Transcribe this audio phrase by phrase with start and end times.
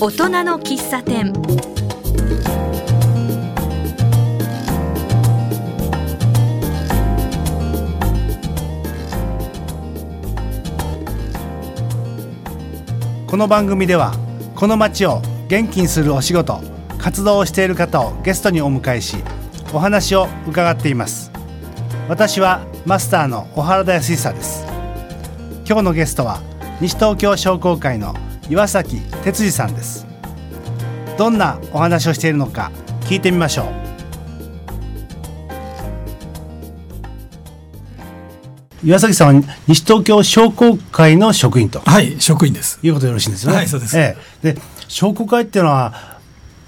[0.00, 1.32] 大人の喫茶店。
[13.26, 14.12] この番組では
[14.56, 16.60] この街を元気にするお仕事
[16.98, 19.16] 活動をしている方をゲストにお迎えし
[19.72, 21.30] お話を伺っています。
[22.08, 24.66] 私はマスターの小原田康久です。
[25.66, 26.42] 今日のゲストは
[26.80, 28.14] 西東京商工会の
[28.48, 30.06] 岩崎哲司さんです。
[31.16, 32.70] どんなお話をしているのか
[33.02, 33.84] 聞いてみましょう。
[38.84, 41.80] 岩崎さんは西東京商工会の職員と。
[41.80, 42.78] はい、職員です。
[42.82, 43.56] いうことでよろしいんですよね。
[43.58, 43.98] はいそうです。
[43.98, 44.54] ええ。
[44.54, 46.13] で商工会っていうのは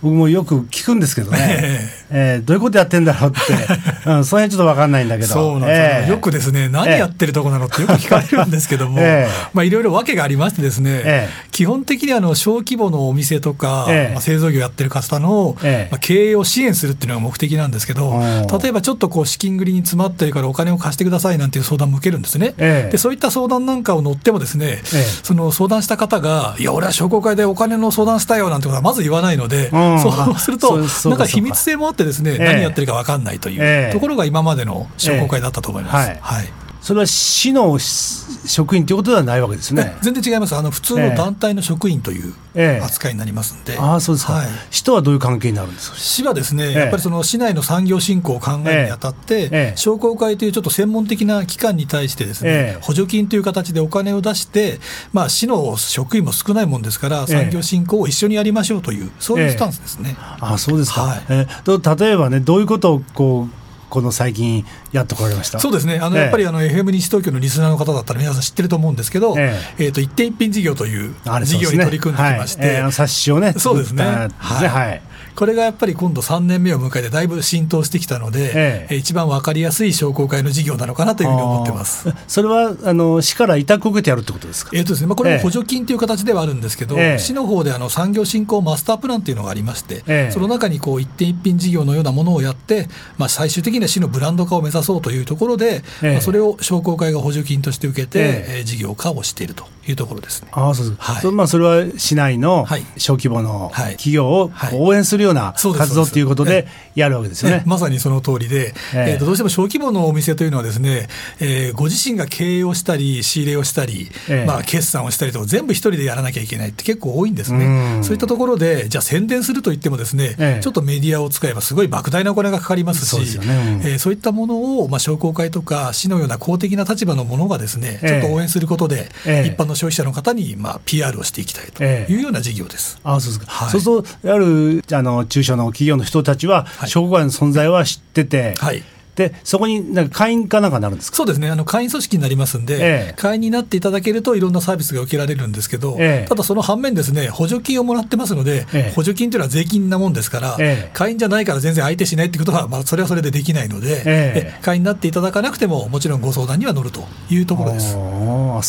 [0.02, 2.42] 僕もよく聞くんですけどね、 ええ。
[2.45, 3.38] どういうことやってんだろうって、
[4.09, 5.28] うん、その辺ちょっと分かんないんだけど。
[5.28, 6.10] そうなんです、ええ。
[6.10, 9.48] よくですね、何やってるとこなのってよく聞かれるんですけども、ええ。
[9.54, 11.48] まあいろいろ訳がありましてですね、ええ。
[11.51, 14.12] 基本的にあの小規模のお店とか、ええ。
[14.12, 15.88] まあ、製造業やってる方の、ええ。
[15.90, 18.21] まあ、経営を支援するっていうのが目的なんですけど、
[18.62, 22.54] 例えばちょっとこう資金繰りに詰まってるからお金を貸してくださいなんていう相談も受けるんですね。
[22.59, 22.93] ええ。
[22.93, 25.02] でそういった相談なんかを乗ってもですね、ええ。
[25.23, 30.79] その相談した方が、いや、俺は商工会でお金の相談したよなんてことはまず言わないので、うんそうすると、
[31.10, 32.45] なんか秘密性もあってですね、ええ。
[32.45, 33.93] 何やってるか分かんないという、ええ。
[33.93, 36.10] ところが今までの商工会だったと思います。
[36.10, 36.48] ええはい
[36.87, 39.96] それは市の職員ということではないわけですね。
[40.02, 42.84] 全然違います、あの普通の団体の職員というええ。
[42.84, 44.46] 扱いになりますんで、ああそうですか、はい。
[44.70, 45.96] 市とはどういう関係になるんですか？
[45.96, 46.73] 市はですね、ええ。
[46.74, 49.73] やっぱりその市内の産業振興を考えるにあたって、ええ。
[49.74, 52.80] 商工会というちょっと専門的な機関に対してですね、ええ。
[52.80, 54.78] 補助金という形でお金を出して、
[55.12, 60.15] まあ、市の職員も少ないもんですから、え産業振興を一緒にやりましょうという、そういうスタンスですね。
[60.18, 61.23] ああそうですか、はい。
[61.30, 65.59] えーと例えばねどういうことをこうこの最近やってこられました？
[65.60, 66.22] そうですね、あのええ。
[66.25, 69.88] やっぱりあの FM 西東京のリスナーの方だったら皆さん知ってると思うんですけど、ええ。
[69.88, 74.05] ーと一点一品事業という事業に取り組んできまして、冊子をねそうですね。
[74.38, 75.03] はい
[75.37, 78.87] これがやっぱり今度3年目を迎えて、だいぶ浸透してきたので、ええ。
[78.91, 82.09] えー一番分かりやすい商工会の事業なのかなというふうに思ってます。
[82.27, 84.71] それはあの市から委託を受けてやるってことですか？
[84.75, 87.19] えーとですねまあ、これも補助金という形ではあるんですけど、ええ。
[87.19, 90.33] 市の方であの産業振興マスタープランというのがありまして、ええ。
[90.33, 96.13] その中にこう一点一品事業のようなものをやって、まあ、最終的には市のブランド化を目指そうというところで、ええ。
[96.13, 98.45] まあ、それを商工会が補助金として受けて、ええ。
[98.59, 100.43] えー事業化をしているというところです。
[100.43, 100.49] ね。
[100.53, 101.33] ああそうです、はい。
[101.33, 102.85] まあそれは市内のはい。
[102.97, 103.93] 小規模のはい。
[103.93, 104.79] 企業をはい。
[104.79, 107.56] 応援するような活動ということでやるわけですよね。
[107.59, 107.62] ね。
[107.66, 109.10] まさにその通りで、ええ。
[109.12, 111.09] えーとどうしても小規模のお店というのはですね、
[111.41, 114.47] えーご自身が経営をしたり、仕入れをしたり、ええ。
[114.47, 117.59] まあ、決算をしたりとか、全部一人でやらなきゃいけないって結構多いんですうん。
[117.59, 118.03] ね。
[118.03, 120.62] そういったところで、じゃあ宣伝すると言ってもですね、ええ。
[120.62, 123.81] ちょっとメディアを使えばすごい莫大なお金がかかりますし、そうね。
[123.82, 123.88] うん。
[123.91, 128.08] えーそういったものを、まあ、商工会とか市のような公的な立場のものがですね、ええ。
[128.08, 129.48] ちょっと応援することで、ええ。
[129.48, 132.12] 一般の消費者の方に、まあ、PR をしていきたいとええ。
[132.12, 132.98] いうような事業です。
[133.03, 133.70] ああそうですか、はい。
[133.70, 136.91] そうすると、あるあの中小の企業の人たちは、はい。
[136.91, 138.82] 商工会の存在は知ってて、はい。
[139.16, 141.49] でそこになんか会員かなんかになるんですか、そうですね。
[141.49, 142.78] あの会員組織になりますんで、え
[143.12, 143.15] え。
[143.16, 146.28] 会員になっていただけると、いろんなサービスが受けられるんですけど、ええ。
[146.28, 148.93] ただその反面、ですね補助金をもらってますので、ええ。
[148.94, 150.91] 補助金というのは税金なもんですから、ええ。
[150.93, 157.97] 会員じゃないから全然相手しないってことは、まあ、それはそれでできないので、会員になっていただかなくても、もちろんご相談には乗るというところです。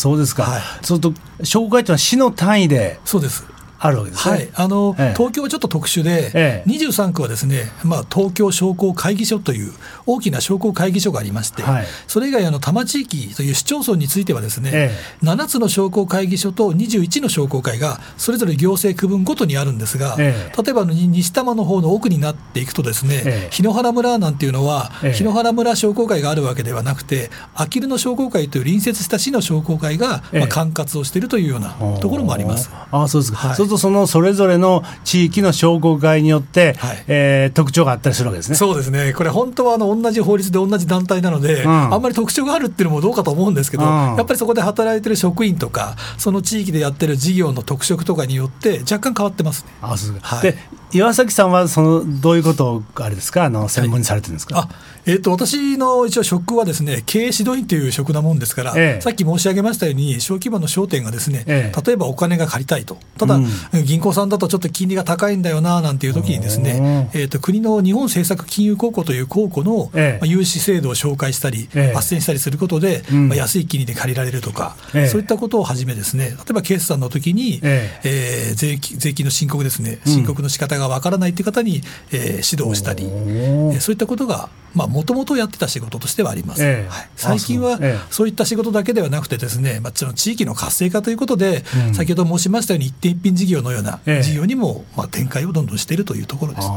[0.00, 0.62] そうですか、はい。
[0.80, 2.98] そうすると、商工会というのは市の単位で？
[3.04, 3.44] そうです
[3.80, 4.34] あるわけですね。
[4.36, 5.14] はい、あのええ。
[5.16, 6.68] 東京はちょっと特殊で、ええ。
[6.68, 9.72] 23区はですね、まあ、東京商工会議所という
[10.06, 11.86] 大きな商工会議所がありまして、はい。
[12.08, 14.90] それ以外あの、多摩地域という市町村についてはですね、え
[15.22, 20.62] 7つの商工会議所と21の商工会がそれぞれ行政区分ごとにあるんですが、ええ。
[20.62, 23.48] 例えば西多摩の方の奥になっていくとですね、ええ。
[23.50, 25.12] 檜原村なんていうのは、ええ。
[25.12, 30.40] 檜原村商工会があるわけではなくて、あきる野商工会という隣接した市の商工会が、ええ。
[30.40, 32.70] まあ、管轄をしているというようなところもあります。
[32.90, 37.04] ああそうですか、はいるとそのそれぞれの地域の商工会によって、はい。
[37.06, 38.56] えー特徴があったりするわけですね。
[38.56, 41.68] そうですね、これ、本当はあの同じ法律で同じ団体なので、ん。
[41.68, 43.90] あんまり特徴があるっていうのもどうかと思うんですけど、うん。
[43.90, 49.70] やっぱりそこで働いてる職員とか、その地域でやってる事業の特色とかによって、若干変わってますね。
[49.82, 50.36] あそうですか。
[50.36, 50.52] はい。
[50.52, 50.58] で
[50.90, 53.44] 岩崎さんはそのどういうことをあれですか？
[53.44, 54.68] あの専門にされてるんですか、あ
[55.08, 59.00] えー、と私の一応職はですね経営指導員という職なもんですから、ええ。
[59.00, 61.82] さっき申し上げましたように、小規模の商店がですね、ええ。
[61.82, 63.48] 例えばお金が借りたいと、ただ、うん。
[63.84, 69.90] 銀行さんだとちょっと金利が高いんだよななんていう時にですね、えー、と国の日本政策金融公庫という公庫の、
[70.24, 71.96] 融資制度を紹介したり、ええ。
[71.96, 73.28] 斡旋したりすることで、うん。
[73.28, 75.06] まあ、安い金利で借りられるとか、ええ。
[75.06, 78.52] そういったことをはじめですね、例えば決算の時に、ええ。
[78.52, 81.82] ー税金税金の申告ですね、申告の仕方がわからないという方に、
[82.12, 86.88] えー指導をしたり、おえそういったことが、まあ、もともとやってた仕事としてはあります、ええ。
[86.90, 88.28] はい、最近はあそう。
[88.28, 91.94] いった仕事だけではなくてですね、まあ、その地域の活性化ということで、うん。
[91.94, 94.22] 先ほど申しましたように一点一品事業のようなええ。
[94.24, 96.68] 事業にも、まあ、展開をどんどんしているというところです。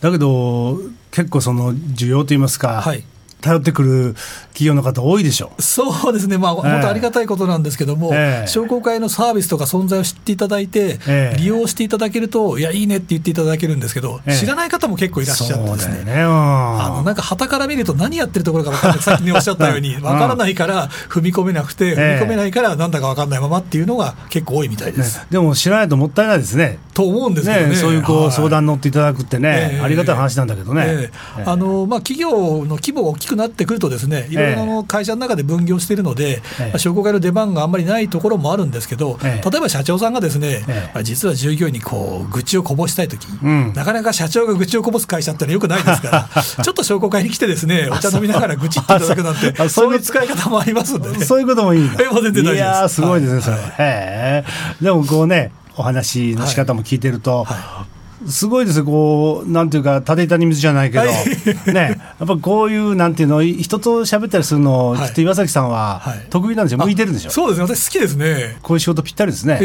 [0.00, 0.78] だけど
[1.10, 3.04] 結構その需要といいますか、はい
[3.44, 4.14] 頼ってくる
[4.54, 8.46] 企業の方多いでしょそうですね、まあ、本当ありがたいことなんですけども、ええ。
[8.48, 11.36] 商工会のサービスとか存在を知っていただいて、ええ。
[11.38, 14.36] 利用していただけると、いや、いいねって言っていただけるんですけど、ええ。
[14.36, 16.04] 知らない方も結構いらっしゃってですね。
[16.04, 16.12] ね。
[16.12, 16.80] うん。
[16.80, 20.02] あのなんか旗から見ると何やってるところか分からない、さっきにおっしゃったように、うん。
[20.02, 21.94] 分からないから踏み込めなくて、ええ。
[21.94, 25.04] 踏み込めないからなんだか分かんないままっていうのが結構多いみたいでね。
[25.04, 25.26] す。
[25.30, 26.78] でも知らないともったいないですね。
[26.94, 27.68] と思うんですけどね。
[27.68, 28.32] ねそういうこうはい。
[28.32, 29.80] 相談乗っていただくってね、ええ。
[29.80, 31.42] ありがたい話なんだけどね、ええ。
[31.44, 32.30] あのまあ、企業
[32.64, 36.42] の規模が大きくなってくると、ですねいろいろな会社の中で分業しているので、
[36.74, 39.50] え商工会の出番があんまりないところもあるんですけど、ええ。
[39.50, 43.72] 例えば社長さんがですね、え実は従業員にこう愚痴をこぼしたいとき、うん。
[43.74, 49.94] なかなか社長が愚痴をこぼす会社ってのはよくないですから、 ちょっと商工会に来て、ですねお茶飲みながら愚痴っていただくなんて、あそう。
[49.94, 51.22] いう使い方もありますんでね。
[51.24, 52.56] そういうこともいいんだえもう全然大丈夫です。
[52.56, 54.44] いやーすごいですね、それ、は
[54.80, 54.84] い。
[54.84, 57.86] でもこうねお話の仕方も聞いてると、は
[58.28, 61.74] すごいですよこうなんていうか立て板に水じゃないけど、はい。
[61.74, 62.00] ね。
[62.18, 66.26] やっぱこういうなんていうの人と喋ったりするの、はいきっと岩崎さんははい。
[66.30, 67.30] 得意なんでしょ、向いてるんでしょ？
[67.30, 68.56] そうですね、私好きですね。
[68.62, 69.60] こういう仕事ぴったりですね。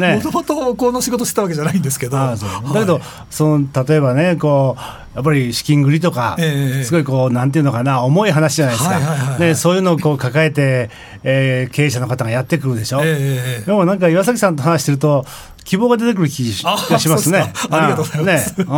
[0.00, 0.14] ね。
[0.16, 2.36] もともとこの仕事してたわけじゃないんですけど、だ
[2.72, 3.00] けど、
[3.30, 4.80] その例えばねこう
[5.14, 9.38] やっぱり資金繰りとか、ええすごいこうなんていうのかな重い話じゃないですか、はいはいはいはい。
[9.38, 10.90] でそういうのをこう抱えて、
[11.22, 13.64] えー経営者の方がやってくるでしょ、ええええ。
[13.66, 15.24] でもなんか岩崎さんと話してると
[15.64, 17.52] 希望が出てくる気あがしますね。
[17.70, 18.54] ありがとうございます。
[18.58, 18.68] うんね。
[18.68, 18.74] うん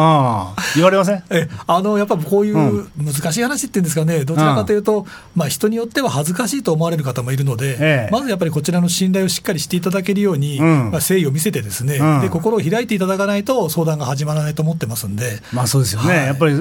[0.77, 1.23] 言われません？
[1.31, 8.13] えあのやっぱこういう難しい話っていうんですかね、どちらかというと、まあ、人によっては恥ずかしいと思われる方もいるので、ええ。
[8.13, 10.67] まずやっぱりこちらの信頼をしっかりしていただけるように、うん。
[10.67, 12.21] まあ、誠意を見せて、ですね、うん。
[12.21, 15.41] で心を開いていただかないと、相談が始まらないと思ってますんで。
[15.53, 16.27] まあそうですよね、はい。
[16.27, 16.55] やっぱり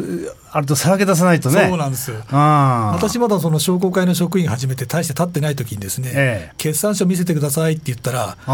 [0.51, 1.67] あるとさらけ出さないとね。
[1.69, 6.53] そうなんですあ私まだその商工会の職員始めて大して経ってない時にですね、ええ。
[6.57, 8.49] 決算書見せてくださいって言ったら、え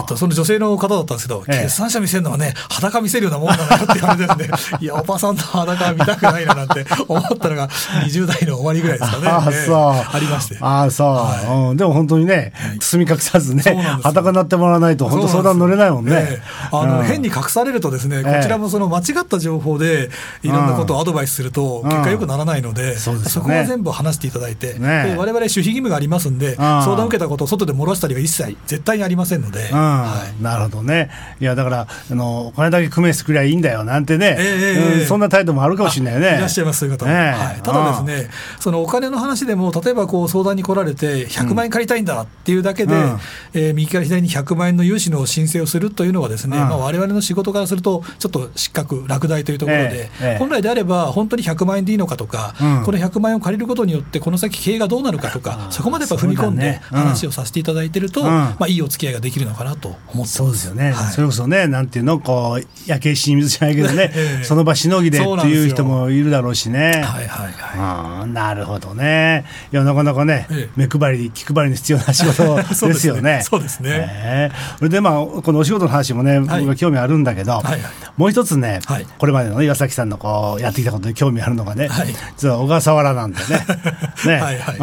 [0.00, 1.62] ー、とその女性の方だったんですけど、ええ。
[1.62, 9.28] 決算書見せるのはね、裸見せるようなもんなのよって言われてですね、 いや、おばさんの裸は見たくないななんて思ったのが、20代の終わりぐらいですかね。
[9.28, 10.16] あそう。
[10.16, 10.58] ありまして。
[10.60, 11.76] ああ、そう、うん。
[11.76, 13.62] でも本当にね、包み隠さずね
[14.02, 16.12] 裸になってもらわないと、本当相談乗れないもんね。
[16.14, 16.42] ええ。
[16.72, 17.04] あのうん。
[17.04, 18.38] 変に隠されるとですね、こえ。
[18.38, 20.10] えちらもその間違った情報で
[20.42, 25.10] いろんなことをアドバイスすると、結果良くならないので、そこは全部話していただいて、ね。
[25.10, 30.99] で我々守秘義務がありますんで、相談を受けたことを外で漏らしたりは一切絶対にありませんので、なるほどね。
[31.40, 36.36] いや、だから、あの、お金だけ工面してくりゃいいんだよ、なんてね、ええええうんそんな態度もあるかもしれないよね。
[36.36, 37.12] いらっしゃいます、そういう方も。
[37.12, 37.30] ねえ。
[37.30, 43.20] はい、ただですね、そのお金の話でも、例えばこう相談に来られて、100万円借りたいんだっていうだけで、うん。
[43.54, 46.68] えー右から左に100万円の融資の申請をするというのは、ですね、うん。
[46.68, 50.38] まあ我々の仕事からすると、ちょっと失格、落第というところで、ええええ。
[50.38, 52.84] 本来であれば、本当に100万円でいいのかとか、うん。
[52.84, 58.26] この100万円を借りることによって、この先、経営がどうなるかとか、そこまでやっぱ踏み込んで話をさせていただいてると、うん。
[58.26, 60.34] まあ、いいお付き合いができるのかなと思ってます。
[60.34, 61.12] そうですよね、はい。
[61.12, 64.44] それこそね、なんていうの、こう焼け石に水じゃないけどね、 ええ。
[64.44, 67.02] その場しのぎでっていう人もいるだろうしね。
[67.04, 68.22] はいはいはい。
[68.22, 69.44] うんなるほどね。
[69.72, 70.70] いや、なかなかね、ええ。
[70.76, 72.56] 目配り、気配りに必要な仕事
[72.88, 73.42] ですよね。
[73.42, 73.90] そうですね。
[73.92, 74.56] ええ。
[74.78, 77.80] それで、まあ、このお仕事の話もね、僕は興味あるんだけど、はいはい。
[78.16, 79.06] もう一つね、はい。
[79.18, 82.14] これまでのね岩崎さんのこうやってきたことで興味あるのがね、はい。
[82.36, 83.44] 実は小笠原なんでね。
[84.26, 84.32] ね。
[84.34, 84.76] はいはい。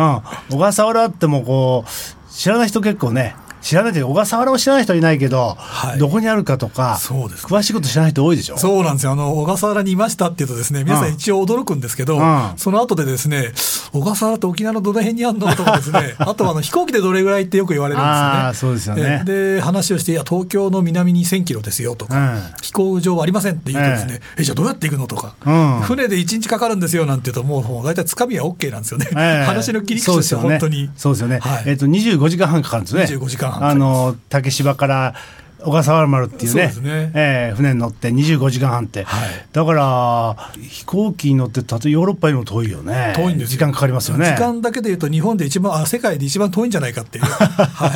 [0.51, 3.35] うん、小笠原ってもうこう、知らない人結構ね、
[3.67, 8.57] 知らないけど、小笠原を知らない人はいないけど、はいどこにあるかとか、そうです詳しいこと知らない人多いでしょ？
[8.57, 9.11] そうなんですよ。
[9.11, 13.51] あの、小笠原にいましたっていうとですね、皆さん一応驚くんですけど、うんその後でですね、
[13.91, 18.53] 小笠原って沖縄のどの辺にあるのとかですね、 あとはあの飛行機でどれぐらいってよく言われるんですよね。
[18.53, 29.07] そうですよねえで、話をして、いや、東京の南に1000キロですよとか、うん飛行場はありませんって言うとですね、えじゃあどうやって行くのとか、うん船で1日かかるんですよなんて言うと、もう大体つかみは OK なんですよね。
[29.15, 30.89] ええ 話の切り口としては本当に。
[30.95, 31.39] そうですよね。
[31.41, 33.03] はいえっ、と25時間半かかるんですね。
[33.03, 35.15] 25時間あの竹芝から
[35.59, 37.11] 小笠原丸っていうね、そうね。
[37.15, 39.29] ええ船に乗って25時間半って、はい。
[39.51, 43.13] だから飛行機に乗ってたとヨーロッパよりも遠いよね。
[43.15, 43.57] 遠いんですよ。
[43.57, 44.27] 時間かかりますよね。
[44.27, 47.87] 時間だけでいうと、日本で一番、あ世界で一番遠いんじゃないかっていう、 は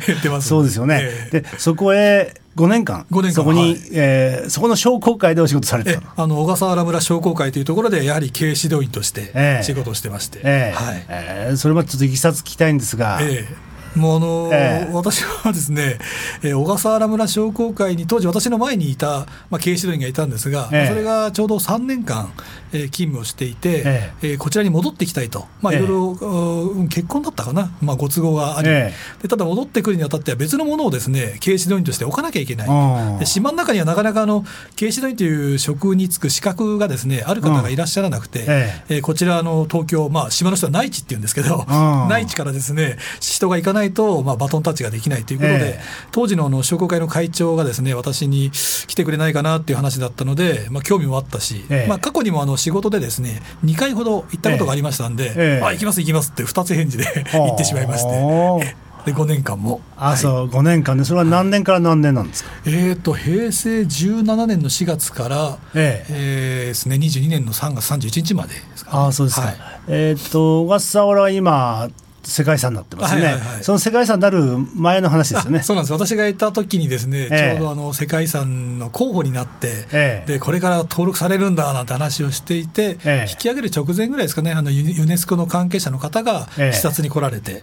[0.00, 1.00] い、言ってますそうですよね。
[1.02, 1.40] ええ。
[1.40, 3.04] でそこへ5年間。
[3.10, 3.32] 5年間。
[3.32, 3.80] そこに、はい。
[3.92, 6.06] えーそこの商工会でお仕事されてえたの。
[6.16, 9.64] あの小笠原村商工会というところで、やはり経営指導員としてええ。
[9.64, 10.76] 仕事をしてまして、ええ。
[10.76, 11.04] はい。
[11.08, 13.67] ええそれまでちょっといきさつ聞きたいんですが、ええ
[13.98, 14.92] もうあのーええ。
[14.92, 15.98] 私はですね、
[16.42, 20.88] えー小笠原村商工会に当時私の前にいた、まあ、経営指導員がいたんですが、ええ。
[20.88, 22.32] それがちょうど3年間、
[22.72, 24.26] えー勤務をしていて、ええ。
[24.34, 25.78] ーこちらに戻ってきたいと、まあ、ええ。
[25.78, 26.28] いろいろ、
[26.74, 32.64] うん結婚だったかな、まあ、ご都合があり、えでただ戻ってくるにあたっては別のものをですね経営指導員として置かなきゃいけな
[33.20, 33.26] い。
[33.26, 34.44] 島の中にはなかなかあの
[34.76, 38.94] 経営指導員という職に就く資格がですねある方がいらっしゃらなくて、ええ。
[38.98, 42.08] ーこちらあの東京、まあ、島の人は内地っていうんですけど、うん。
[42.08, 45.80] 内地からですね人が行かないと、まあ、バトンタッチができないということで、ええ。
[46.12, 51.88] 当時のあの商工会の会長がですね私に来てくれないかなっていう話だったので、まあ、興味もあったし、ええ。
[51.88, 55.64] まあ、過去にもあの仕事でですね2回ほど行ったことがありましたんで、ええ。
[55.64, 58.74] あ行きます行きますって2つ返事で 行ってしまいまして、
[59.06, 59.80] で5年間も。
[59.96, 62.50] あ、そう、5年間で、それは何年から何年なんですか？
[62.66, 66.62] えー、と平成17年の4月から、ええ。
[66.64, 69.46] ーですね、22年の3月31日までですかね、ああ、そうですか。
[69.46, 69.56] はい。
[69.86, 71.88] えーっと、小笠原は今、
[72.28, 73.22] 世界遺産になってますね。
[73.22, 73.64] はいはいはい。
[73.64, 75.60] その世界遺産になる前の話ですよね。
[75.60, 75.62] あ。
[75.62, 75.92] そうなんです。
[75.92, 77.56] 私がいた時にですね、ええ。
[77.56, 80.32] ちょうどあの世界遺産の候補になって、ええ。
[80.34, 83.30] でこれから登録されるんだなんて話をしていて、ええ。
[83.30, 86.72] 引き上げる直前ぐらいですかねあのユユネスコの関係者の方がええ。
[86.72, 87.62] 視察に来られて、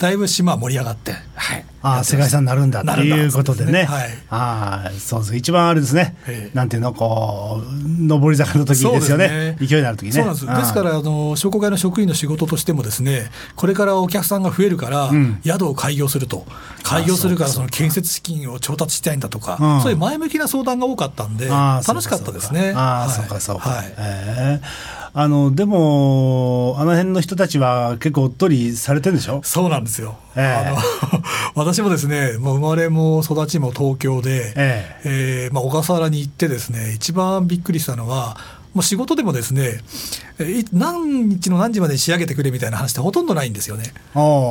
[0.00, 3.72] だいぶ島は盛り上がって、はい、ああ世界遺産になるんだっていうことでね。
[3.72, 5.36] なるんだそうですねああそうです。
[5.36, 6.16] 一番あれですね。
[6.26, 9.28] ええなんていうのこう上り坂の時ですよね。
[9.28, 10.12] ね勢いのある時ね。
[10.12, 10.46] そうなんです。
[10.46, 16.46] ですから、あの、商工会の職員の仕事としてもですね、これからお客さんが増えるから、ん宿を開業すると。
[16.82, 22.72] 開業するから、あその建設資金を調達したいんだとか、うんそういう前向きな相談が多かったんで、楽しかったですね。
[22.74, 23.70] ああ、はいそうかそうか。
[23.70, 23.94] はい。
[23.98, 29.40] ええあのでもあの辺の人たちは結構おっとりされてるんでしょ？
[29.44, 30.16] そうなんですよ。
[30.36, 30.76] ええあの
[31.54, 38.36] 私もですね、もう生まれも育ちも東京で、ええーまあ、小笠原に行ってですね、一番びっくりしたのは、
[38.74, 39.80] もう仕事でもですね、
[40.72, 43.84] 何日の何時までに仕上げてくれみたいな話ってほとんどないんですよね。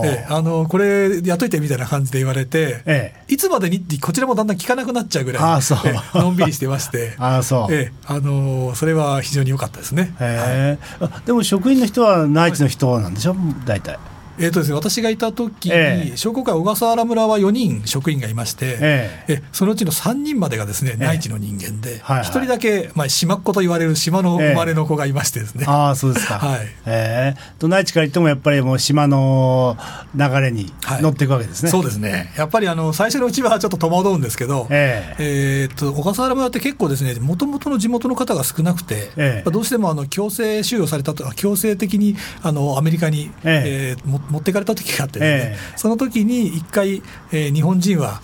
[0.06, 7.74] ええあのこれやっといてみたいな感じで言われて、えいつまでにってこちらもだんだん聞かなくなっちゃうぐらいああそうええのんびりしてまして ああそう。
[7.74, 10.14] ええあのそれは非常に良かったですね。
[10.18, 14.00] はいへえあでも職員の人は内地の人なんでしょ、大体。
[14.40, 16.18] えーとですね、私がいた時に、ええ。
[16.18, 19.44] 商工会小笠原村は4人職員がいまして、ええ。
[19.52, 20.98] そのうちの3人までがですねええ。
[20.98, 22.26] 内地の人間で、はいはい。
[22.26, 26.40] 1人だけ、まあ、島っ子と言われる島の生まれの子がいましてですね、ああそうですか。
[26.40, 26.60] はい。
[26.86, 27.40] ええ。
[27.60, 29.78] と内地から行ってもやっぱりもう島の
[30.16, 30.72] 流れに
[31.02, 31.70] 乗っていくわけですね。
[31.70, 35.68] そうですね、やっぱりあの最初のうちはちょっと戸惑うんですけど、ええ。
[35.70, 39.52] ーっと小笠原村って結構ですね、もともとの地元の方が少なくて、ええ。
[39.52, 44.02] どうしてもあの強制収容されたと、強制的にあのアメリカに、ええ。
[44.02, 45.78] ーも持っていかれた時があってね、ええ。
[45.78, 47.02] その時に一回、
[47.32, 48.22] えー日本人は、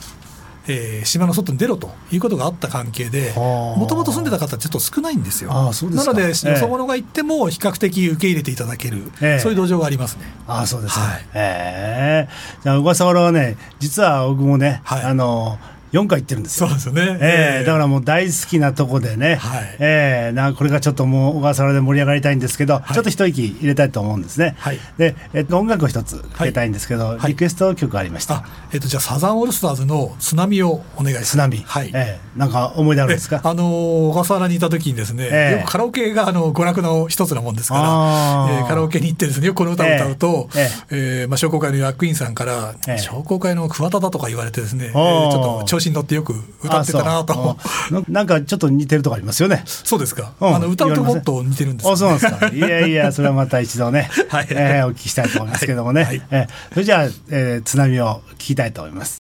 [0.67, 3.79] えー島の外に出ろということがあった関係で、はあ。
[3.79, 5.51] もともと住んでた方、ちょっと少ないんですよ。
[5.51, 6.13] ああそうですか。
[6.13, 6.55] なので、よええ。
[6.57, 9.39] そ者が行っても比較的受け入れていただける、ええ。
[9.39, 10.23] そういう土壌がありますね。
[10.47, 11.01] ああそうですか。
[11.01, 11.25] はい。
[11.33, 12.29] ええ。
[12.63, 15.03] じゃあ小笠原はね実は僕もね、はい。
[15.03, 15.57] あの
[15.91, 16.67] 4回行ってるんですよ。
[16.67, 17.17] そうですよね。
[17.22, 19.75] ええだからもう大好きなとこでね、はい。
[19.79, 22.93] ええなこれがちょっともう小笠原で盛り上がりたいんですけど、い。
[22.93, 24.55] ちょっと一息入れたいと思うんですね。
[24.60, 24.79] はい。
[24.98, 27.27] で、えっと、音楽を一つかけたいんですけど、はい。
[27.29, 28.36] リクエスト曲ありました。
[28.36, 31.31] あえっとじゃあサザンオールスターズの津波をお願いします。
[31.31, 31.91] 津波、はい。
[31.93, 33.38] ええなんか思い出あるんですか？
[33.38, 33.63] えあの
[34.10, 35.60] 小笠原にいた時にですね、ええ。
[35.60, 41.25] よくカラオケがあの娯楽の一つなもんですから、えーカラオケに行ってですねよくこの歌を歌うと、ええ。
[41.25, 42.98] ーまあ、商工会の役員さんから、ええ。
[43.00, 46.33] 商工会の桑田だとか言われてですね、えーちょっと調子に乗ってよく
[46.63, 47.57] 歌ってたなと
[47.91, 49.63] ななんかちょっと似てるとこありますよね。
[49.65, 52.48] そうですか、うんあの歌うともっと似てるんですよあそうなんですか。
[52.50, 56.03] いやいや、それはまた一度ね、 はいえーお聞きしたいと思いますけどもね。
[56.03, 59.17] はいえーそれじゃあ、えー津波を聞きたいと思います。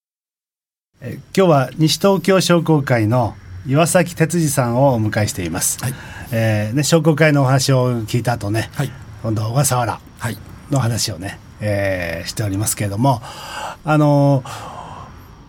[1.01, 3.35] えー今日は西東京商工会の
[3.67, 5.77] 岩崎哲司さんをお迎えしています。
[5.81, 5.93] はい
[6.31, 8.91] えーね、商工会のお話を聞いた後ね、はい
[9.23, 10.37] 今度は小笠原はい
[10.71, 14.68] の話をね、えーしておりますけれども、あのー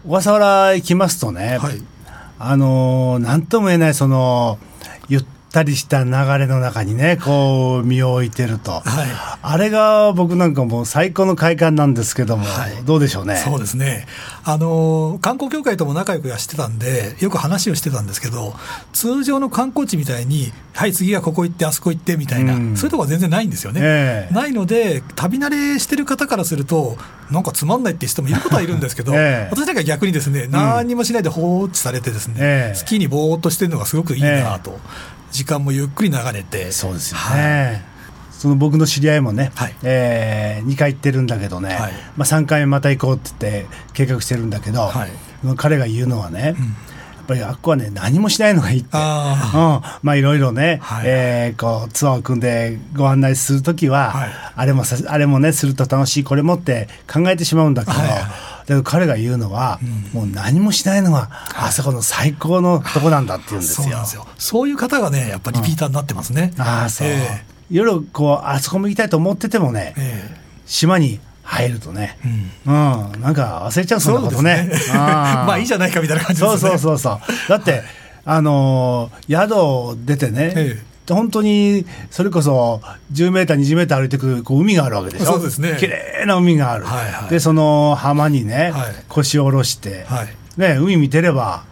[0.04, 1.82] 小笠原行きますとね、はい。
[2.38, 4.69] あのーなんとも言えないそのゆ
[5.50, 8.82] ったりした流れの中にねこう身を置いてると、はい。
[9.42, 12.84] あれが僕なんかもう最高の快感なんですけども、はい。
[12.84, 13.36] どうでしょうね？
[13.36, 14.06] そうですね。
[14.44, 18.54] あの、観光協会とも仲良くはしてたんで、よく話をしてたんですけど、
[18.92, 22.76] 通常の観光地みたいに、はい、次はここ行って、あそこ行ってみたいな、うん。
[22.76, 23.80] そういうとこは全然ないんですよね。
[23.82, 24.34] ええ。
[24.34, 26.96] ないので、旅慣れしてる方からすると、
[27.30, 29.48] なんかつまんないって人もいることはいるんですけど、 ええ。
[29.50, 32.74] 私なんか逆にですね、何にもしないで放置されてですね、ええ。
[32.76, 34.78] スキーにぼーっとしてるのがすごくいいなと、
[35.30, 36.72] 時間もゆっくり流れて。
[36.72, 37.38] そうですよはい。
[37.38, 37.84] ね。
[38.30, 39.74] その僕の知り合いもね、はい。
[39.82, 41.92] え2回行ってるんだけどね、はい。
[42.16, 45.10] まあ、3回目また行こうって言って計画してるんだけど、はい。
[45.56, 46.76] 彼が言うのはね、うん。
[47.30, 48.88] ぱりあっこはね何もしないのがいいって。
[48.92, 51.04] あうん、まあいろいろね、はい。
[51.06, 54.30] えーこうツアーを組んでご案内するときは、はい。
[54.56, 58.20] あれもさあれもねすると楽しいこれもって考えてしまうんだけど、はいはい
[58.60, 59.78] だけど彼が言うのは、
[60.12, 63.96] もう何もしないのがあそこの最高のとこなんだって言うんですよ。
[63.96, 64.26] そうすよ。
[64.38, 70.40] そういう方がねやっぱりリピーターになってますね、ああそう、えいろいろこうあそこも行きたいと思っててもね、ええ。
[70.66, 72.16] 島に入るとね、
[72.66, 73.12] うん。
[73.12, 74.58] うん、なんか忘れちゃうそんなことね。
[74.58, 77.48] そ うですあーまあいいじゃないかみたいな感じですそうよねそうそうそう。
[77.48, 77.82] だって、
[78.24, 80.82] あのー宿を出てね、え
[81.14, 82.80] 本当にそれこそ
[83.12, 85.24] 10メーター20メーター歩いてくるこう海があるわけでしょ？
[85.26, 85.76] そうですね。
[85.78, 86.84] 綺麗な海がある。
[86.84, 87.30] はいはい。
[87.30, 88.94] でその浜にね、はい。
[89.08, 90.28] 腰を下ろして、はい。
[90.56, 91.64] ね海見てれば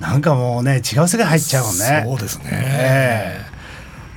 [0.00, 2.02] なんかもうね違う世界入っちゃうもんね。
[2.06, 3.52] そうですね、え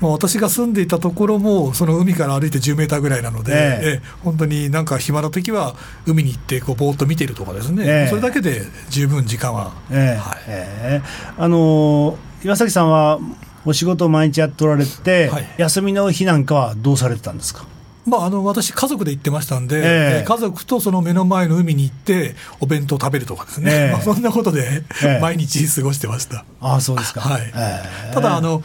[0.02, 3.88] まあ、私が住んでいたところもその海から歩いて10メーターぐらいなので、ええ。
[3.88, 5.76] ええ本当になんか暇な時は
[6.06, 8.10] 海に行ってこうぼーっと見てるとかですね、ええ。
[8.10, 10.20] それだけで十分時間は、ええ。
[10.20, 10.38] はい。
[10.48, 11.02] ええ。
[11.38, 13.20] あのー岩崎さんは
[13.66, 15.48] お仕事を毎日やっておられて、はい。
[15.58, 17.66] 休みの日なんかはどうされてたんですか？
[18.06, 19.84] まあ、あの私、家族で行ってましたんで、ええ。
[19.84, 23.92] ええ家族とその目の前の海に行って、お弁当食べるとかですね、ええ。
[23.94, 25.20] まあ、そんなことでええ。
[25.20, 26.46] 毎日過ごしてました。
[26.62, 27.22] ああそうですか。
[27.22, 27.42] はい。
[27.56, 28.14] ええ。
[28.14, 28.62] ただあの、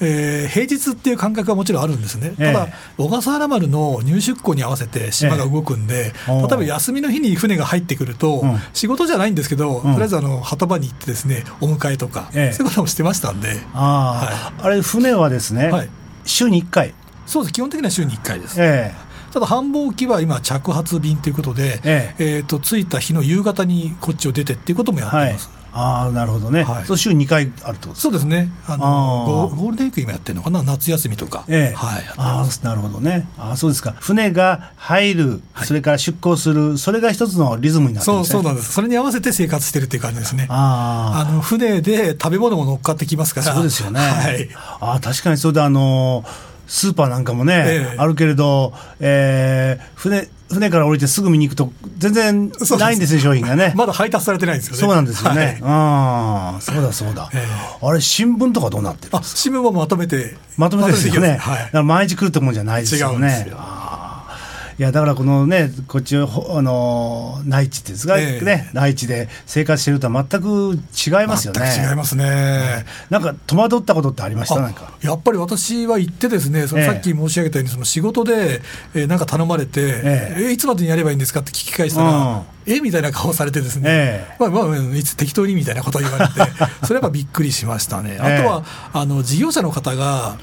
[0.00, 2.52] えー平日っていう感覚はもちろんあるんですね、ええ。
[2.52, 6.40] ただ、小笠原丸の入出港に合わせて島が動くんで、ええ。
[6.40, 8.58] 例えば休みの日に船が入ってくると、うん。
[8.72, 9.92] 仕事じゃないんですけど、うん。
[9.94, 12.52] とりあえずあの旗場に行ってですねお迎えとか、ええ。
[12.52, 15.88] そういうこともしてましたんで、ああ、あれ船はですね、はい。
[16.24, 16.94] 週に1回、
[17.26, 18.56] そうです、基本的には週に1回です。
[18.58, 18.94] え
[19.32, 22.24] ただ繁忙期は今、着発便ということで、ええ。
[22.38, 26.84] ーと着いた日の夕方にこっちを出てっていうこともやってます。、ああなるほどね、はい。
[26.84, 28.00] そう週2回あるってことですか？
[28.02, 28.48] そうですね。
[28.68, 31.76] あのゴゴールデンウィーク今やってるのかな、夏休みとか、ええ。
[31.76, 33.28] はい、ああなるほどね。
[33.36, 33.94] ああそうですか。
[33.98, 38.32] 船が入る、それから出港するそれが一つのリズムになってるんですね。
[38.34, 40.46] そうそうなんです、それに合わせて生活してるっていう感じですね。
[40.48, 44.48] ああの船で食べ物も乗っかってきますかあら、そうですよね、はい、
[44.80, 46.24] ああ確かにそうであの
[46.66, 47.96] スーパーなんかもね、ええ。
[47.98, 54.80] あるけれど、えー船船から降りてすぐ見に行くと全然ないんですよ商品がね まだ配達されてないんですよね。
[54.80, 55.40] そうなんですよね。
[55.40, 57.46] はいああ、そうだそうだ、え
[57.82, 59.38] あれ新聞とかどうなってるんあですか？
[59.40, 61.20] 新聞もまとめて、まとめてですよね。
[61.20, 63.12] まとめてきますだから毎日来るってもんじゃないですよね。
[63.12, 63.58] 違うんですよ
[64.78, 68.44] いやだからこのねこっちほあの内地っていうんですか、ええ。
[68.44, 71.60] ね内地で生活してるとは全く違いますよね。
[71.72, 72.84] 全く違いますね。
[73.08, 74.60] なんか戸惑ったことってありました？
[74.60, 74.92] なんか。
[75.00, 76.86] やっぱり私は行ってですね、そのええ。
[76.88, 78.60] さっき申し上げたように、その仕事で、
[78.94, 80.52] えーなんか頼まれて、ええ。
[80.52, 84.36] いつまでにやればいいんですかって聞き返したら、えみたいな顔されてですね、ええ。
[84.40, 86.32] まあまあ、いつ適当にみたいなことを言われて、
[86.84, 88.18] それはやっぱびっくりしましたね。
[88.20, 90.36] あとは、あの事業者の方が、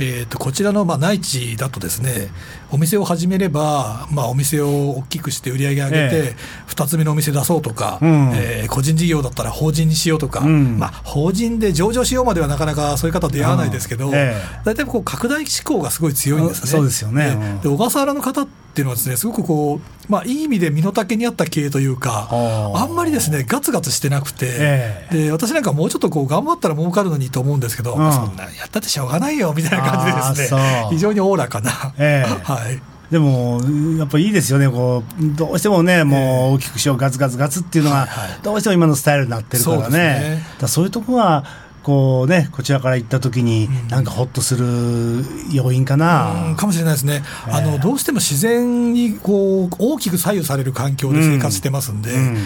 [0.00, 2.28] えー、とこちらのまあ内地だとですね、
[2.70, 6.36] お店を始めれば、まあ、お店を大きくして売り上げ上げえて、
[6.72, 8.32] 2つ目のお店出そうとか、うん。
[8.34, 10.78] えー個人事業だったら法人にしようとか、うん。
[10.78, 14.14] まあ、法人で上場しようまではなかなかそういう方出会わないですけど、うん。
[14.14, 14.60] ええ。
[14.64, 16.70] 大体こう拡大志向がすごい強いんですね。
[16.70, 17.36] そうですよね。
[17.36, 18.46] うんで小笠原の方
[18.78, 28.12] っていうのはですね、すごくこう、まあ、いい意味で身の丈に合った経営というか、あんまりですね、ガツガツしてなくて、えで私なんかもうちょっとこう頑張ったら儲かるのにと思うんですけど、うん。
[28.12, 32.30] そんなやったってしょうがないよみたいな感じでですね非常におおらかな、ええ。
[32.44, 33.60] はい、でも
[33.98, 38.06] やっぱいいですよねこうどうしてもねもう大きくしようガツガツガツっていうのが
[38.44, 39.82] どうしても今のスタイルになってるからね。
[39.82, 40.46] そうね。
[40.60, 41.44] だそういうとこは
[41.82, 44.66] こうねこちらから行った時になんかホッとする
[45.52, 47.52] 要因かな、うんかもしれないですね、ええ。
[47.54, 52.34] あのどうしても自然にこう大きく左右される環境で生活してますんで、うん。
[52.34, 52.40] 例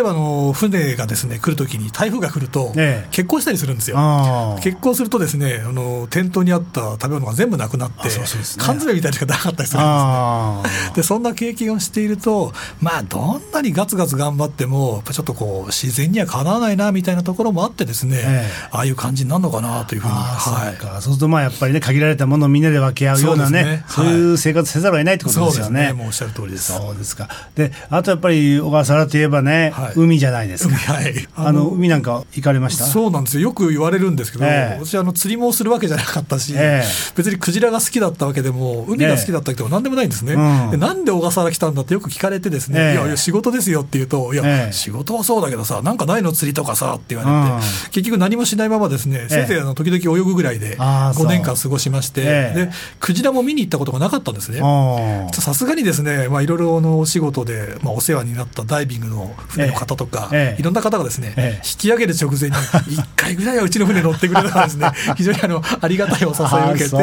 [0.00, 3.06] えばあの船がですね来るときに、台風が来るとええ。
[3.10, 3.98] 欠航したりするんですよ。
[3.98, 4.60] ああ。
[4.60, 8.46] 結婚するとですねあの店頭にあった食べ物が全部なくなってあそうそうね。
[8.58, 9.88] 缶詰みたいなのがなかったりするんですね。
[9.88, 10.62] あ
[10.94, 20.76] でそんな経験をしていると、まあ、どんなにガツガツ頑張っても、ちょっとこう自然にはかなわないなみたいなところもあってですね、ええああいう感じになるのかなというふうに、あはい。
[20.76, 23.84] そうするとまあやっぱりね限られたものをみんなで分け合うようなね。
[23.88, 25.92] そうういう生活せざるを得ないってことですよね。
[25.92, 26.72] もうおっしゃる通りです。
[26.72, 27.28] そうですか。
[27.54, 29.92] であとやっぱり小笠原といえばね、はい。
[29.96, 30.74] 海じゃないですか。
[30.74, 32.84] はい、あの海なんか行かれました？
[32.84, 34.84] そうなんですよ、よく言われるんですけど、ええ。
[34.84, 36.86] 私あの、釣りもするわけじゃなかったし、ええ。
[37.16, 40.70] 別にクジラが好きだったわけでも、海が好きだったわけでもなんでもないんですね、うん。
[40.70, 42.92] でなんで小笠原来たんだってよく聞かれて、ですね、ええ。
[42.94, 44.72] いやいや、仕事ですよって言うと、いや、ええ。
[44.72, 47.90] 仕事はそうだけどさ、なんかないの、釣りとかさって言われて、うん。
[47.90, 49.28] 結局、何もしないままですね、ええ。
[49.28, 51.26] せいぜいあの時々泳ぐぐらいで、ああそう。
[51.26, 52.64] 5年間過ごしまして、ええ。
[52.66, 54.60] で、クジラも見に行ったことがなかったんですね。
[54.62, 61.66] あさすがにですね、まあ、いろいろのお仕事で、まあ、お世話になったダイビングの船の方とか、いろんな方がですね、ええ。
[61.66, 62.56] 引き上げる直前に、
[62.96, 66.96] 1回ぐらいはうちの船乗ってくれたからですね、 非常にあのありがたいお誘いを受けて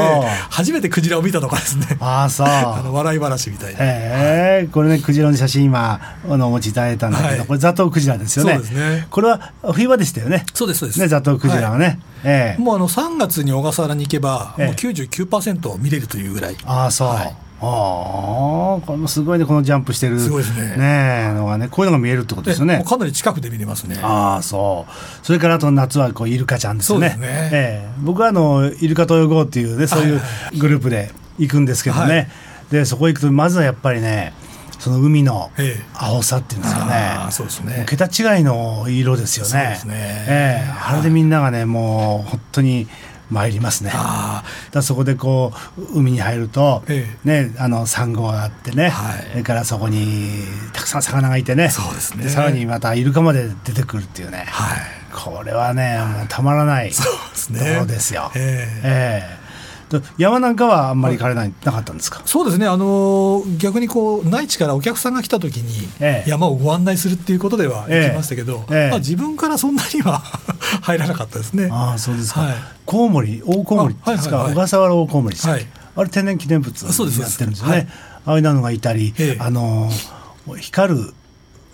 [0.49, 2.47] 初めてクジラを見たとかですね、ああそう。
[2.47, 3.75] あの笑い話みたいに。
[3.79, 5.99] へえ、これね、クジラの写真今、
[6.29, 7.47] あの、お持ちいただいたんだけど、はい。
[7.47, 8.53] これザトウクジラですよね。
[8.53, 9.07] そうですね。
[9.09, 10.45] これは冬場でしたよね。
[10.53, 10.99] そうですそうです。
[10.99, 11.99] ね、ザトウクジラはね。
[12.23, 12.61] ええ。
[12.61, 14.65] もうあの3月に小笠原に行けば、ええ。
[14.67, 16.57] もう99%見れるというぐらい。
[16.65, 17.07] ああ、そう。
[17.09, 17.35] はい。
[17.65, 20.19] ああ、これもすごいね、このジャンプしてる。
[20.19, 20.75] すごいですね。
[20.75, 22.83] ねえのがね、こういうのが見えるってことですよね。
[22.85, 23.97] かなり近くで見れますね。
[24.01, 25.25] ああそう。
[25.25, 27.11] それからあと夏はこうイルカちゃんですよね。
[27.11, 27.49] そうですね。
[27.53, 27.93] ええ。
[27.99, 30.57] 僕はあのイルカと泳ごうっていうねそういうはい。
[30.57, 32.27] グループで行くんですけどね、はい。
[32.71, 34.33] でそこ行くとまずはやっぱりね
[34.83, 35.83] その海のええ。
[35.93, 37.85] 青さっていうんですかね、ああそうですね。
[37.87, 39.49] 桁違いの色ですよね。
[39.49, 39.93] そうですね。
[39.95, 40.71] ええ。
[40.77, 42.89] あれでみんながねもう本当に
[43.31, 43.93] 参りますね。
[44.71, 49.27] だそこでこう海に入ると、えね、あのサンゴがあってね、はい。
[49.31, 50.43] それからそこに
[50.73, 51.69] たくさん魚がいてね。
[51.69, 52.27] そうですね。
[52.27, 54.79] さらにまたイルカまで出てくるっていうね、あはい。
[55.13, 57.75] これはねもうたまらないとそうですね。
[57.75, 58.31] ころですよ。
[58.35, 58.81] ええ。
[58.83, 59.37] ええ。
[59.37, 59.42] と
[60.17, 62.21] 山なんかはあんまり行かれない、なかったんですか？
[62.25, 66.29] そうですね、あのー逆にこう内地からお客さんが来た時にええ。
[66.29, 68.03] 山をご案内するっていうことではええ。
[68.07, 68.89] 行きましたけど、ええ。
[68.89, 70.19] まあ、自分からそんなには
[70.81, 71.69] 入らなかったですね。
[71.71, 72.55] ああそうですか、はい。
[72.85, 74.53] コウモリ大コウモリですか、あはいはいはい。
[74.53, 75.67] 小笠原大コウモリですか、はい。
[75.95, 77.71] あれ天然記念物になってるんですよね。
[77.73, 77.87] はい。
[78.25, 79.43] ああいうのがいたり、ええ。
[79.43, 79.89] あの
[80.59, 81.13] 光る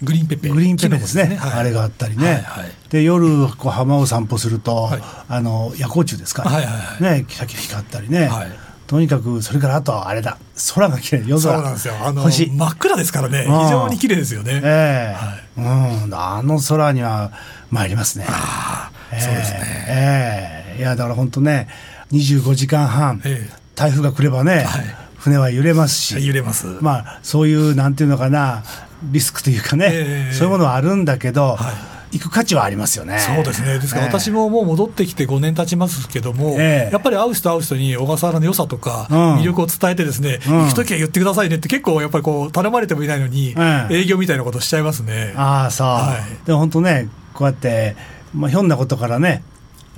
[0.02, 1.36] グリーンペッペグリーンペペですね。
[1.36, 1.60] はい。
[1.60, 2.72] あれがあったりね、はいはい。
[2.90, 5.02] で夜こう浜を散歩すると、はい。
[5.28, 7.20] あの夜光虫ですか、はいはいはい。
[7.20, 8.52] ねキラキラ光ったりね、はい。
[8.88, 10.38] とにかくそれからあとはあれだ。
[10.74, 11.24] 空が綺麗。
[11.28, 11.54] 夜空。
[11.56, 11.94] そうなんですよ。
[12.02, 12.50] あの星。
[12.50, 13.70] 真っ暗ですからね、非うん。
[13.70, 14.62] 常に綺麗ですよね。
[14.64, 15.16] え
[15.58, 15.62] え。
[15.62, 17.32] うん、あの空には
[17.70, 18.26] 参りますね。
[18.28, 19.22] ああええ。
[19.22, 19.86] そうですね。
[19.90, 20.80] ええ。
[20.80, 21.68] いやだから本当ね、
[22.14, 23.50] 25時間半、え。
[23.76, 25.10] 台風が来ればね、はい。
[25.18, 26.66] 船は揺れますし、揺れます。
[26.82, 28.64] まあそういうなんていうのかな
[29.04, 30.34] リスクというかね、ええ。
[30.34, 31.72] そういうものはあるんだけど、は
[32.12, 32.18] い。
[32.18, 33.20] 行く価値はありますよね。
[33.20, 34.12] そうですね、ですからええ。
[34.12, 36.92] 私ももう戻ってきて5年経ちますけども、ええ。
[36.92, 39.36] やっぱり会う人会う人に小笠原の良さとか、うん。
[39.38, 40.62] 魅力を伝えて、ですね、うん。
[40.64, 44.00] 行くときは言ってくださいねって、結構やっぱりこう頼まれてもいないのに、ええ。
[44.00, 45.34] 営業みたいなことしちゃいますね。
[45.36, 46.46] ああそう、はい。
[46.46, 47.96] でも本当ねこうやって、
[48.34, 49.44] まあ、ひょんなことからね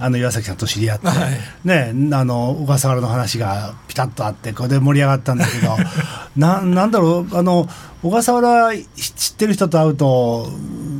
[0.01, 1.67] あの岩崎さんと知り合って、はい。
[1.67, 5.77] ね、あの小笠原の話がピタッとあってこれで盛り上がったんだけど
[6.35, 7.69] ななんだろうあの
[8.01, 10.49] 小笠原知ってる人と会うと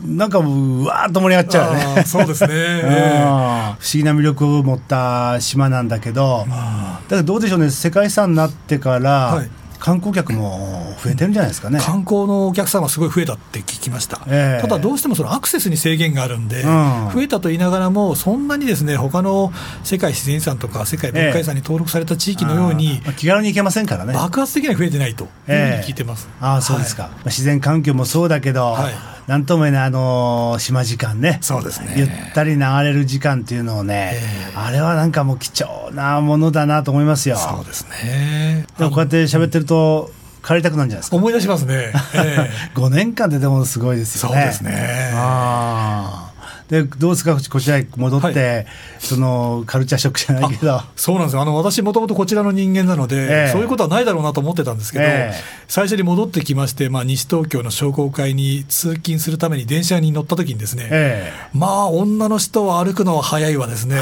[0.06, 2.04] なんかうわーっと盛り上がっちゃうよね。
[2.06, 2.82] そうですね。
[3.80, 9.50] 不思議な魅力を持った島なんだけど、だけどどうでしょうね世界遺産になってから、はい
[9.82, 11.80] 観光客も増えてるんじゃないですかね。
[11.80, 14.62] 観光のお客さんはすごい増えたって聞きました、ええ。
[14.62, 17.10] ただどうしてもそのアクセスに制限があるんで、うん。
[17.12, 19.52] 増えたと言いながらも、そんなにですね他の
[19.84, 24.14] 世界自然遺産とか世界文化遺産に登録された地域のようにあ、ー気軽に行けませんからね。
[24.14, 26.30] 爆発的には増えてないというふうに聞いてます。
[26.40, 27.12] ああそうですか、はい。
[27.12, 28.94] まあ自然環境もそうだけど、はい
[29.32, 31.40] なんとも言えないあのー島時間ね。
[31.42, 31.94] そうですね。
[31.96, 34.20] ゆったり流れる時間っていうのをね、え
[34.54, 34.58] え。
[34.58, 37.38] あれはなんかもう貴重なものだなと思いますよ。
[37.38, 38.66] そうですね。
[38.78, 40.12] でもこうやって喋ってると
[40.46, 41.16] 帰りたくなるんじゃないですか。
[41.16, 41.94] 思い出しますね。
[42.14, 42.50] ええ。
[42.76, 44.36] 5年間ででもすごいですよね。
[44.36, 45.12] そうですね。
[45.14, 46.31] ああ
[46.72, 48.66] でどうですかこちらへ戻って、は
[48.98, 50.80] そのカルチャーショックじゃないけど。
[50.96, 51.42] そうなんですよ。
[51.42, 53.52] あの私、もともとこちらの人間なので、ええ。
[53.52, 55.62] そういうことはないだろうなと思ってたんですけど、ええ。
[55.68, 63.98] 最初に戻ってきまして、まあ、西東京の商工会に通勤するために電車に乗った時にですね、えまあ女の人は歩くのは早いわですね。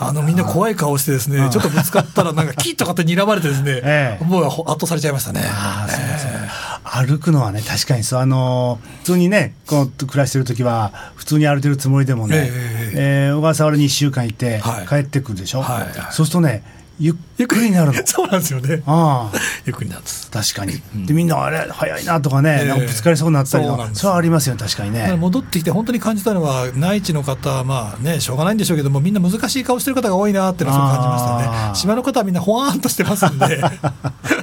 [0.00, 4.24] あのみんな怖い顔してですねちょっとぶつかったらなんかキッとかって睨まれてですね、 ええ。
[4.24, 5.42] もう圧倒されちゃいましたね。
[5.44, 8.20] ああそうそう歩くのはね確かにそう。
[8.20, 14.86] あの普通にねこう暮らしてる時は普通に歩いてるつもりでもね、えええー小笠原に1週間いてはい。
[14.86, 16.12] 帰ってくるでしょ、はい。
[16.12, 16.62] そうするとね
[17.00, 17.68] ゆっくり。
[17.68, 17.94] になるの。
[18.06, 18.82] そうなんですよね。
[18.86, 19.38] ああ。
[19.64, 20.30] ゆっくりなんです。
[20.30, 22.68] 確かに、でみんなあれ早いなとかね、ええ。
[22.68, 23.88] なんかぶつかりそうになったりとか。
[23.92, 25.14] それはありますよね確かにね。
[25.16, 31.74] 戻ってきて本当に感じたのは内地の方はまあねしょうがないんでしょうけどもみんな難しい顔してる方が多いなっていうのはそう感じましたね。
[31.74, 33.62] 島の方はみんなほわーんとしてますんで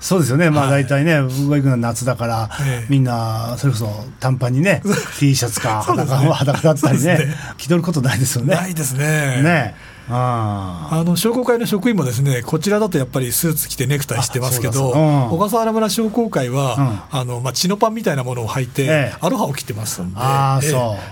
[0.00, 0.50] そうですよね。
[0.50, 0.84] まあはい。
[0.84, 2.86] 大体ね僕が行くのは夏だから、ええ。
[2.88, 3.86] みんなそれこそ
[4.18, 4.82] 短パンにね
[5.20, 7.34] T シャツか裸,、だったりねそうですね。
[7.58, 8.54] 着とることないですよね。
[8.54, 9.42] ないですね。
[9.42, 9.74] ね。
[10.12, 15.30] あああの商工会の職員もですねこちらだとやっぱりスーツ着てネクタイしてますけど、うん。
[15.30, 19.14] 小笠原村商工会は、あのまあ、チノパンみたいなものを履いて、ええ。
[19.20, 20.18] アロハを着てますんで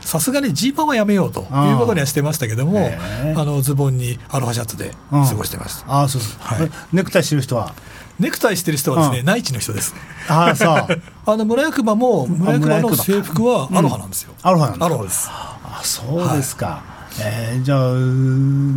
[0.01, 3.35] さすがにジーパンはやめようということにはしてましたけども、ええ。
[3.37, 5.27] あのズボンにアロハシャツでうん。
[5.27, 6.67] 過ごしてました、ああそうそう、はい。
[6.67, 7.75] えネクタイしてる人は
[8.19, 9.27] ネクタイしてる人はですね、うん。
[9.27, 9.95] 内地の人です。
[9.95, 11.03] ねああそう。
[11.27, 14.87] あの村役場も村役場の制服はアロハなんですよ、アロハなんだ。
[14.87, 15.29] アロハです。
[15.31, 16.83] あそうですか、
[17.21, 17.93] えーじゃあ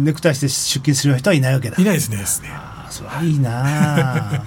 [0.04, 1.76] ネクタイして出勤する人はいないわけだ。
[1.82, 2.50] いないですねですね
[2.92, 3.62] それはいいな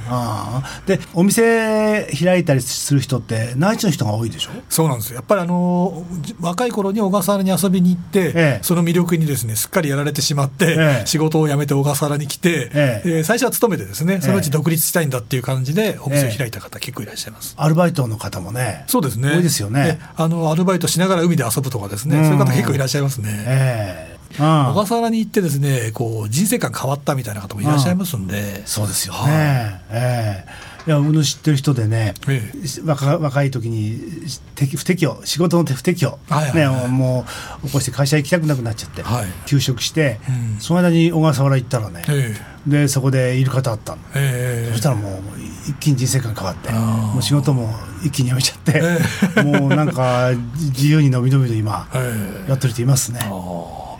[0.08, 4.50] あ でお店開いたりする人って内地の人が多いでしょ？
[4.68, 5.16] そうなんですよ。
[5.16, 6.04] やっぱりあの
[6.40, 17.54] 若い頃に小笠原に遊びに行って、ええ、その魅力にですねすっかりやられてしまって、え、仕事を辞めて小笠原に来て、え最初は勤めてですねそのうち独立したいんだっていう感じでお店を開いた方、結構いらっしゃいます。
[17.56, 19.30] アルバイトの方もねそうですね。
[19.30, 19.98] 多いですよね。
[20.16, 23.30] あのアルバイトしながら海で遊ぶとかですね、そういう方結構いらっしゃいますね。
[23.46, 29.14] えー小笠原に行ってですねこう人生観変わったみたいな方もいらっしゃいますんで、そうですよ。
[29.14, 30.44] ね、はい、え。
[30.86, 33.98] ー、いや僕の知ってる人でね、ええ、若若い時に
[34.76, 36.18] 不適応仕事の不適応、
[36.54, 37.24] ね、も
[37.62, 42.34] う起こして会社行きたくなくなっちゃって、はい、休職して、うん、その間に小笠原行ったらね、え
[42.66, 45.22] え、でそこでイルカと会ったの、ええ、そしたらもう
[45.66, 51.88] 一気に人生観変わってもう仕事も一気に辞めちゃって、もうなんか自由にのびのびと今、
[52.46, 53.20] やってる人いますね。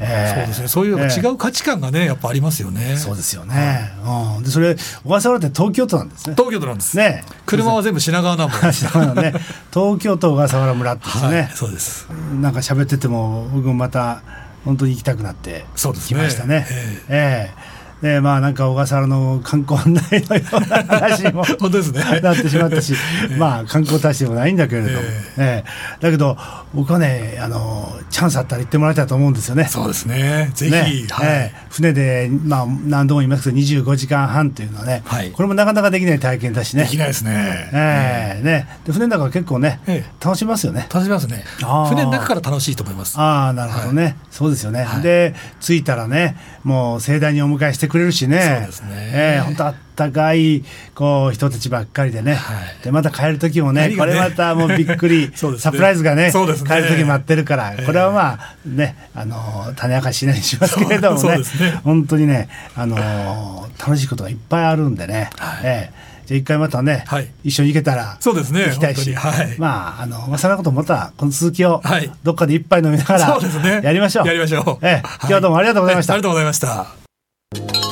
[0.01, 0.69] えー、そうですね。
[0.69, 2.97] そういう違う価値観がねやっぱありますよね。
[2.97, 3.91] そうですよね、
[4.37, 6.35] うん、でそれ小笠原って東京都なんですね。
[6.37, 6.97] 東京都なんです。
[6.97, 7.25] ね。
[7.47, 9.33] 車は全部品川ナンバーね
[9.73, 12.07] 東京都小笠原村ですね、はい、そうです。
[12.41, 14.23] なんか喋ってても僕もまた
[14.65, 15.65] 本当に行きたくなって
[16.07, 16.67] きましたね。
[16.71, 17.03] え。
[17.09, 22.95] えええでまあなんか小笠原の観光案内のような話も 本当です、ね、なってしまったし、
[23.39, 24.99] まあ観光大使でもないんだけれども、
[25.39, 26.37] えー、だけど
[26.75, 29.67] 僕はねあのチャンスあったら行ってもらいたいと思うんですよね。
[29.69, 30.51] そうですね。
[30.55, 31.27] ぜひ、ね、はい。
[31.27, 36.85] えー、船で、まあ、何度も言いますけど25時間半というのはね、はい、これもなかなかできない体験だしね。
[36.85, 37.71] できないですね。
[37.73, 38.69] えー、ね。
[38.85, 40.87] で船の中は結構ね、えー、楽しみますよね。
[40.93, 41.45] 楽しみますね。
[41.89, 43.19] 船の中から楽しいと思います。
[43.19, 44.85] ああなるほどね、はい、そうですよね。
[44.85, 48.59] はい、で着いたらねもう盛大にお迎えしてくれるしね。
[48.61, 48.89] そうですね。
[49.15, 50.65] えー、本当あったかい
[50.97, 61.39] こう人たちばっかりでね、はい、でまた帰る時もね、ね、これまたもうびっくり、 ね、サプライズがね、ね、帰る時待ってるから、これはまあねあの種明かししないにしますけれどもね。
[61.85, 65.31] 本当にねあの楽しいことがいっぱいあるんでね。
[65.39, 71.83] はい、えーじゃ一回またね、はい、一緒に行けたらそうですね行きたいし、はい、まああのまあそんなことまたこの続きを
[72.23, 74.27] どっかで一杯飲みながら、そうですね、やりましょう。
[74.27, 77.84] やりましょう、ええ、今日はどうもありがとうございました、ありがとうございました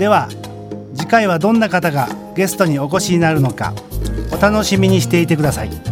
[0.00, 0.30] では
[0.94, 3.74] 次回はどんな方がゲストにお越しになるのか
[4.32, 5.89] お楽しみにしていてください。